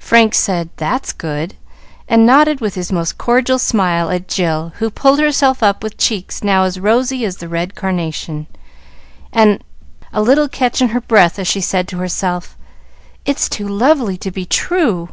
Frank 0.00 0.34
said, 0.34 0.70
"That's 0.76 1.12
good!" 1.12 1.54
and 2.08 2.26
nodded 2.26 2.60
with 2.60 2.74
his 2.74 2.90
most 2.90 3.16
cordial 3.16 3.60
smile 3.60 4.10
at 4.10 4.26
Jill 4.26 4.72
who 4.80 4.90
pulled 4.90 5.20
herself 5.20 5.62
up 5.62 5.84
with 5.84 5.96
cheeks 5.96 6.42
now 6.42 6.64
as 6.64 6.80
rosy 6.80 7.24
as 7.24 7.36
the 7.36 7.46
red 7.46 7.76
carnation, 7.76 8.48
and 9.32 9.62
a 10.12 10.20
little 10.20 10.48
catch 10.48 10.82
in 10.82 10.88
her 10.88 11.00
breath 11.00 11.38
as 11.38 11.46
she 11.46 11.60
said 11.60 11.86
to 11.86 11.98
herself, 11.98 12.56
"It's 13.24 13.48
too 13.48 13.68
lovely 13.68 14.16
to 14.16 14.32
be 14.32 14.44
true." 14.44 15.10